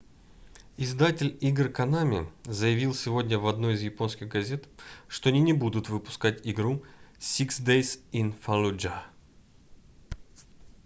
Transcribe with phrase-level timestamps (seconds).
[0.77, 4.67] издатель игр konami заявил сегодня в одной из японских газет
[5.07, 6.83] что они не будут выпускать игру
[7.19, 9.03] six days in fallujah